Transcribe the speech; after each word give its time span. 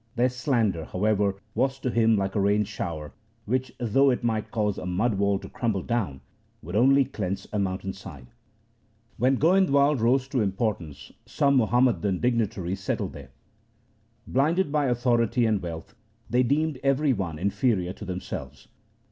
Their 0.15 0.29
slander, 0.29 0.85
however, 0.85 1.35
was 1.53 1.77
to 1.77 1.91
him 1.91 2.17
like 2.17 2.33
a 2.33 2.39
rain 2.39 2.63
shower 2.63 3.13
which, 3.45 3.71
though 3.79 4.09
it 4.09 4.23
might 4.23 4.49
cause 4.49 4.79
a 4.79 4.87
mud 4.87 5.13
wall 5.19 5.37
to 5.37 5.47
crumble 5.47 5.83
down, 5.83 6.13
f 6.13 6.13
2 6.13 6.13
68 6.13 6.15
THE 6.15 6.25
SIKH 6.25 6.63
RELIGION 6.63 6.65
would 6.65 6.75
only 6.91 7.05
cleanse 7.05 7.47
a 7.53 7.59
mountain's 7.59 7.99
side. 7.99 8.27
When 9.17 9.37
Goindwal 9.37 9.99
rose 9.99 10.27
to 10.29 10.41
importance 10.41 11.11
some 11.27 11.55
Muhammadan 11.55 12.19
dignitaries 12.19 12.79
settled 12.79 13.13
there. 13.13 13.29
Blinded 14.25 14.71
by 14.71 14.87
authority 14.87 15.45
and 15.45 15.61
wealth, 15.61 15.93
they 16.27 16.41
deemed 16.41 16.79
every 16.81 17.13
one 17.13 17.37
inferior 17.37 17.93
to 17.93 18.03
themselves. 18.03 18.69